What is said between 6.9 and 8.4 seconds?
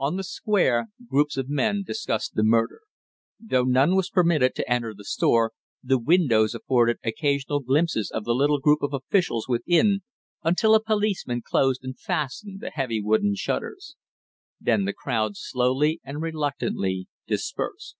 occasional glimpses of the